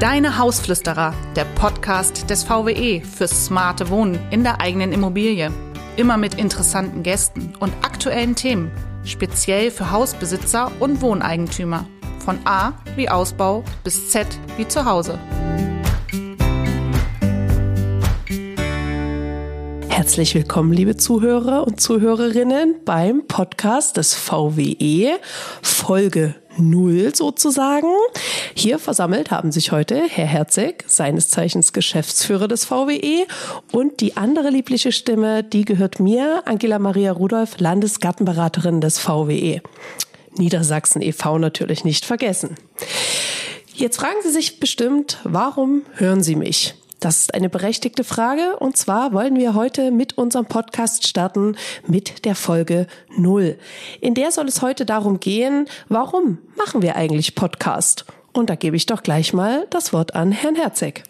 [0.00, 5.50] Deine Hausflüsterer, der Podcast des VWE fürs smarte Wohnen in der eigenen Immobilie.
[5.96, 8.70] Immer mit interessanten Gästen und aktuellen Themen,
[9.02, 11.84] speziell für Hausbesitzer und Wohneigentümer.
[12.24, 15.18] Von A wie Ausbau bis Z wie Zuhause.
[19.88, 25.18] Herzlich willkommen, liebe Zuhörer und Zuhörerinnen, beim Podcast des VWE,
[25.60, 27.88] Folge Null sozusagen.
[28.54, 33.26] Hier versammelt haben sich heute Herr Herzig, seines Zeichens Geschäftsführer des VWE,
[33.72, 39.60] und die andere liebliche Stimme, die gehört mir, Angela Maria Rudolph, Landesgartenberaterin des VWE.
[40.36, 41.38] Niedersachsen e.V.
[41.38, 42.56] natürlich nicht vergessen.
[43.74, 46.74] Jetzt fragen Sie sich bestimmt, warum hören Sie mich?
[47.00, 51.56] Das ist eine berechtigte Frage und zwar wollen wir heute mit unserem Podcast starten
[51.86, 53.56] mit der Folge Null.
[54.00, 58.04] In der soll es heute darum gehen, warum machen wir eigentlich Podcast?
[58.32, 61.04] Und da gebe ich doch gleich mal das Wort an Herrn Herzeg.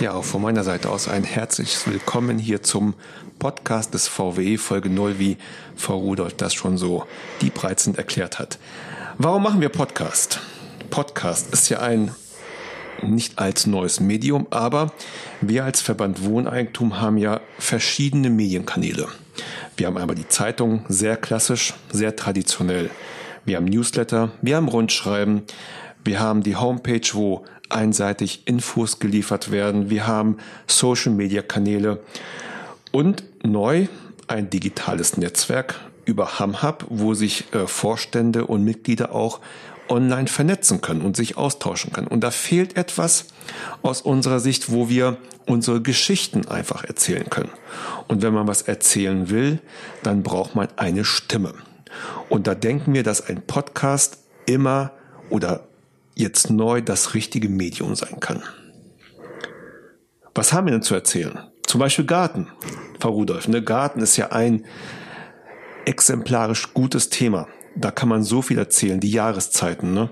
[0.00, 2.94] Ja, auch von meiner Seite aus ein herzliches Willkommen hier zum
[3.38, 5.36] Podcast des VW Folge Null, wie
[5.76, 7.04] Frau Rudolph das schon so
[7.40, 8.58] diebreizend erklärt hat.
[9.18, 10.40] Warum machen wir Podcast?
[10.90, 12.12] Podcast ist ja ein
[13.02, 14.92] nicht als neues Medium, aber
[15.40, 19.08] wir als Verband Wohneigentum haben ja verschiedene Medienkanäle.
[19.76, 22.90] Wir haben einmal die Zeitung, sehr klassisch, sehr traditionell.
[23.44, 25.42] Wir haben Newsletter, wir haben Rundschreiben,
[26.04, 30.36] wir haben die Homepage, wo einseitig Infos geliefert werden, wir haben
[30.66, 32.00] Social-Media-Kanäle
[32.92, 33.86] und neu
[34.28, 39.40] ein digitales Netzwerk über HamHub, wo sich äh, Vorstände und Mitglieder auch
[39.88, 42.06] online vernetzen können und sich austauschen können.
[42.06, 43.26] Und da fehlt etwas
[43.82, 47.50] aus unserer Sicht, wo wir unsere Geschichten einfach erzählen können.
[48.08, 49.60] Und wenn man was erzählen will,
[50.02, 51.54] dann braucht man eine Stimme.
[52.28, 54.92] Und da denken wir, dass ein Podcast immer
[55.30, 55.66] oder
[56.14, 58.42] jetzt neu das richtige Medium sein kann.
[60.34, 61.38] Was haben wir denn zu erzählen?
[61.66, 62.48] Zum Beispiel Garten,
[63.00, 63.48] Frau Rudolph.
[63.48, 63.62] Ne?
[63.62, 64.64] Garten ist ja ein
[65.84, 69.00] exemplarisch gutes Thema da kann man so viel erzählen.
[69.00, 70.10] Die Jahreszeiten, ne?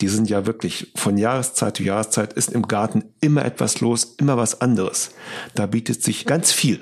[0.00, 4.36] Die sind ja wirklich von Jahreszeit zu Jahreszeit ist im Garten immer etwas los, immer
[4.36, 5.10] was anderes.
[5.54, 6.80] Da bietet sich ganz viel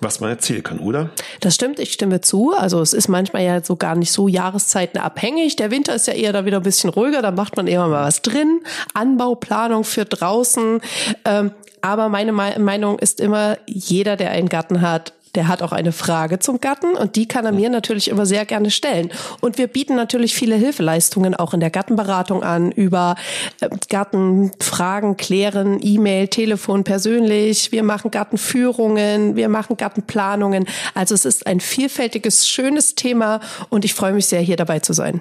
[0.00, 1.10] was man erzählen kann, oder?
[1.40, 2.52] Das stimmt, ich stimme zu.
[2.56, 5.56] Also es ist manchmal ja so gar nicht so jahreszeitenabhängig.
[5.56, 8.04] Der Winter ist ja eher da wieder ein bisschen ruhiger, da macht man eher mal
[8.04, 8.60] was drin.
[8.94, 10.80] Anbauplanung für draußen.
[11.24, 15.92] Ähm, aber meine Meinung ist immer, jeder, der einen Garten hat, der hat auch eine
[15.92, 19.10] Frage zum Gatten und die kann er mir natürlich immer sehr gerne stellen.
[19.40, 23.16] Und wir bieten natürlich viele Hilfeleistungen auch in der Gattenberatung an über
[23.60, 27.72] äh, Gattenfragen klären, E-Mail, Telefon, persönlich.
[27.72, 30.66] Wir machen Gattenführungen, wir machen Gattenplanungen.
[30.94, 34.92] Also es ist ein vielfältiges, schönes Thema und ich freue mich sehr, hier dabei zu
[34.92, 35.20] sein.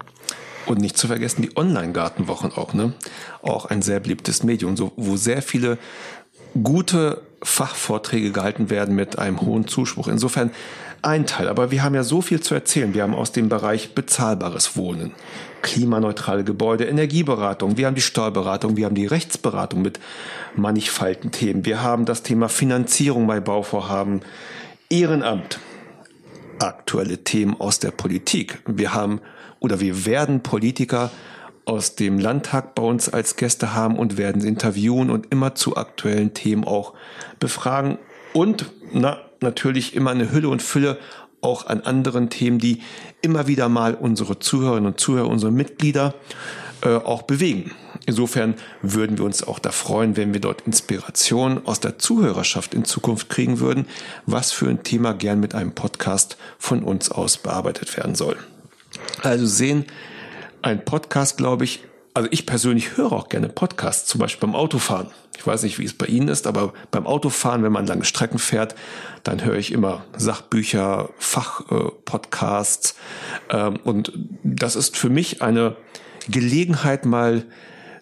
[0.66, 2.91] Und nicht zu vergessen die Online-Gartenwochen auch, ne?
[3.41, 5.78] Auch ein sehr beliebtes Medium, so, wo sehr viele
[6.62, 10.08] gute Fachvorträge gehalten werden mit einem hohen Zuspruch.
[10.08, 10.52] Insofern
[11.02, 11.48] ein Teil.
[11.48, 12.94] Aber wir haben ja so viel zu erzählen.
[12.94, 15.12] Wir haben aus dem Bereich bezahlbares Wohnen,
[15.62, 20.00] klimaneutrale Gebäude, Energieberatung, wir haben die Steuerberatung, wir haben die Rechtsberatung mit
[20.56, 21.66] mannigfalten Themen.
[21.66, 24.22] Wir haben das Thema Finanzierung bei Bauvorhaben,
[24.90, 25.59] Ehrenamt,
[26.59, 28.59] aktuelle Themen aus der Politik.
[28.66, 29.22] Wir haben
[29.59, 31.12] oder wir werden Politiker
[31.67, 35.75] aus dem Landtag bei uns als Gäste haben und werden sie interviewen und immer zu
[35.75, 36.94] aktuellen Themen auch
[37.39, 37.97] befragen
[38.33, 40.97] und na, natürlich immer eine Hülle und Fülle
[41.41, 42.81] auch an anderen Themen, die
[43.22, 46.16] immer wieder mal unsere Zuhörerinnen und Zuhörer, unsere Mitglieder
[46.81, 47.72] äh, auch bewegen.
[48.05, 52.85] Insofern würden wir uns auch da freuen, wenn wir dort Inspiration aus der Zuhörerschaft in
[52.85, 53.88] Zukunft kriegen würden,
[54.25, 58.38] was für ein Thema gern mit einem Podcast von uns aus bearbeitet werden soll.
[59.22, 59.85] Also sehen,
[60.67, 61.83] ein Podcast, glaube ich,
[62.13, 65.07] also ich persönlich höre auch gerne Podcasts, zum Beispiel beim Autofahren.
[65.38, 68.39] Ich weiß nicht, wie es bei Ihnen ist, aber beim Autofahren, wenn man lange Strecken
[68.39, 68.75] fährt,
[69.23, 72.95] dann höre ich immer Sachbücher, Fachpodcasts.
[73.50, 74.11] Ähm, und
[74.44, 75.75] das ist für mich eine
[76.28, 77.45] Gelegenheit, mal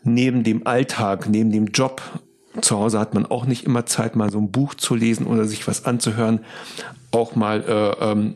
[0.04, 2.02] neben dem Alltag, neben dem Job,
[2.62, 5.46] zu Hause hat man auch nicht immer Zeit, mal so ein Buch zu lesen oder
[5.46, 6.40] sich was anzuhören,
[7.12, 8.36] auch mal, äh, ähm,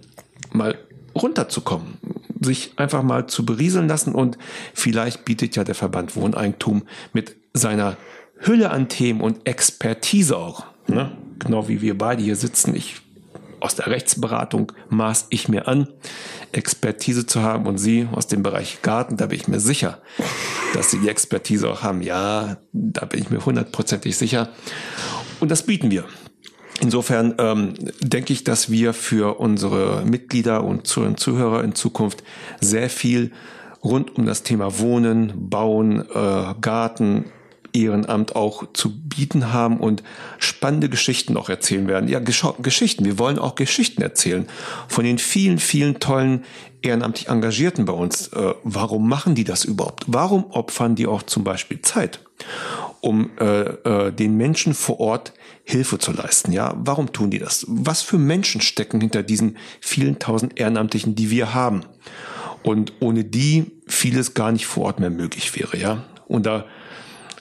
[0.52, 0.78] mal
[1.16, 1.98] runterzukommen,
[2.40, 4.38] sich einfach mal zu berieseln lassen und
[4.74, 6.84] vielleicht bietet ja der Verband Wohneigentum
[7.14, 7.98] mit seiner
[8.38, 11.12] Hülle an Themen und Expertise auch, ne?
[11.40, 13.02] genau wie wir beide hier sitzen, ich
[13.60, 15.88] aus der Rechtsberatung maß ich mir an,
[16.52, 20.00] Expertise zu haben und Sie aus dem Bereich Garten, da bin ich mir sicher,
[20.74, 22.02] dass Sie die Expertise auch haben.
[22.02, 24.50] Ja, da bin ich mir hundertprozentig sicher.
[25.40, 26.06] Und das bieten wir.
[26.82, 32.24] Insofern ähm, denke ich, dass wir für unsere Mitglieder und Zuhörer in Zukunft
[32.62, 33.32] sehr viel
[33.84, 37.26] rund um das Thema Wohnen, Bauen, äh, Garten,
[37.74, 40.04] Ehrenamt auch zu bieten haben und
[40.40, 42.10] spannende Geschichten auch erzählen werden.
[42.10, 43.06] Ja, Gesch Geschichten.
[43.06, 44.48] Wir wollen auch Geschichten erzählen
[44.88, 46.44] von den vielen, vielen tollen
[46.82, 48.30] ehrenamtlich Engagierten bei uns.
[48.30, 50.06] Äh, warum machen die das überhaupt?
[50.08, 52.22] Warum opfern die auch zum Beispiel Zeit,
[53.02, 56.52] um äh, äh, den Menschen vor Ort Hilfe zu leisten?
[56.52, 57.66] Ja, warum tun die das?
[57.68, 61.82] Was für Menschen stecken hinter diesen vielen tausend Ehrenamtlichen, die wir haben?
[62.62, 65.78] Und ohne die vieles gar nicht vor Ort mehr möglich wäre.
[65.78, 66.66] Ja, und da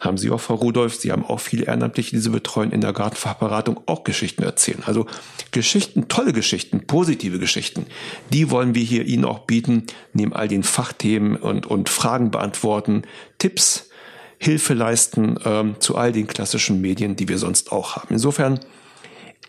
[0.01, 2.93] haben Sie auch, Frau Rudolph, Sie haben auch viele Ehrenamtliche, die Sie betreuen in der
[2.93, 4.83] Gartenfachberatung, auch Geschichten erzählen.
[4.87, 5.07] Also
[5.51, 7.87] Geschichten, tolle Geschichten, positive Geschichten,
[8.33, 13.03] die wollen wir hier Ihnen auch bieten, neben all den Fachthemen und, und Fragen beantworten,
[13.39, 13.88] Tipps,
[14.39, 18.09] Hilfe leisten ähm, zu all den klassischen Medien, die wir sonst auch haben.
[18.11, 18.61] Insofern,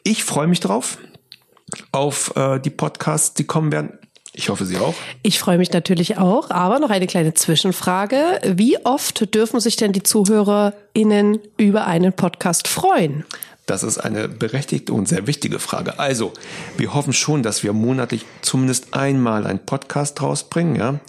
[0.03, 0.97] ich freue mich drauf
[1.91, 4.00] auf äh, die Podcasts, die kommen werden.
[4.33, 4.94] Ich hoffe, Sie auch.
[5.24, 8.39] Ich freue mich natürlich auch, aber noch eine kleine Zwischenfrage.
[8.45, 13.25] Wie oft dürfen sich denn die ZuhörerInnen über einen Podcast freuen?
[13.69, 16.00] Das ist eine berechtigte und sehr wichtige Frage.
[16.00, 16.33] Also,
[16.77, 20.75] wir hoffen schon, dass wir monatlich zumindest einmal einen Podcast rausbringen.
[20.75, 21.00] Ja?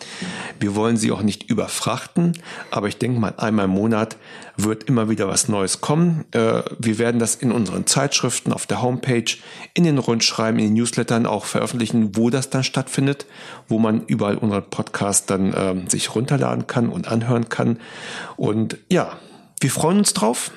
[0.59, 2.35] Wir wollen Sie auch nicht überfrachten,
[2.71, 4.19] aber ich denke mal, einmal im Monat
[4.59, 6.27] wird immer wieder was Neues kommen.
[6.33, 9.25] Äh, wir werden das in unseren Zeitschriften, auf der Homepage,
[9.73, 13.25] in den Rundschreiben, in den Newslettern auch veröffentlichen, wo das dann stattfindet,
[13.69, 17.79] wo man überall unseren Podcast dann ähm, sich runterladen kann und anhören kann.
[18.37, 19.17] Und ja,
[19.61, 20.51] wir freuen uns drauf.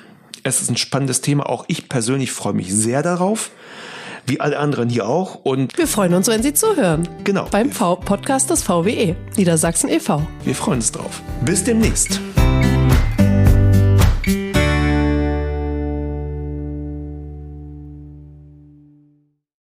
[0.46, 1.48] Es ist ein spannendes Thema.
[1.48, 3.50] Auch ich persönlich freue mich sehr darauf.
[4.26, 5.36] Wie alle anderen hier auch.
[5.36, 7.08] Und wir freuen uns, wenn Sie zuhören.
[7.24, 7.46] Genau.
[7.50, 10.26] Beim v Podcast des VWE, Niedersachsen e.V.
[10.44, 11.22] Wir freuen uns drauf.
[11.44, 12.20] Bis demnächst.